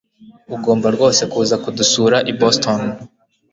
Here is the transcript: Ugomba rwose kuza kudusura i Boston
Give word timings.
Ugomba 0.55 0.87
rwose 0.95 1.21
kuza 1.31 1.55
kudusura 1.63 2.17
i 2.31 2.33
Boston 2.39 2.81